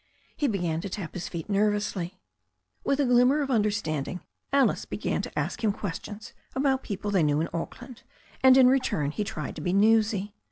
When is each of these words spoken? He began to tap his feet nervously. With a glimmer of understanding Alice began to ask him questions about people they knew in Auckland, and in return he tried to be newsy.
He 0.35 0.47
began 0.47 0.81
to 0.81 0.89
tap 0.89 1.13
his 1.13 1.29
feet 1.29 1.47
nervously. 1.47 2.19
With 2.83 2.99
a 2.99 3.05
glimmer 3.05 3.41
of 3.43 3.51
understanding 3.51 4.21
Alice 4.51 4.83
began 4.83 5.21
to 5.21 5.37
ask 5.37 5.63
him 5.63 5.71
questions 5.71 6.33
about 6.55 6.81
people 6.81 7.11
they 7.11 7.21
knew 7.21 7.39
in 7.39 7.49
Auckland, 7.53 8.01
and 8.41 8.57
in 8.57 8.65
return 8.67 9.11
he 9.11 9.23
tried 9.23 9.53
to 9.57 9.61
be 9.61 9.73
newsy. 9.73 10.33